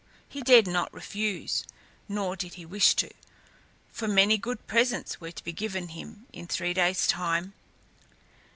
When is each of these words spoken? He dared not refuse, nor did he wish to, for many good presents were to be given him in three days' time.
He 0.27 0.41
dared 0.41 0.65
not 0.65 0.91
refuse, 0.91 1.63
nor 2.09 2.35
did 2.35 2.55
he 2.55 2.65
wish 2.65 2.95
to, 2.95 3.11
for 3.91 4.07
many 4.07 4.35
good 4.35 4.65
presents 4.65 5.21
were 5.21 5.29
to 5.31 5.43
be 5.43 5.53
given 5.53 5.89
him 5.89 6.25
in 6.33 6.47
three 6.47 6.73
days' 6.73 7.05
time. 7.05 7.53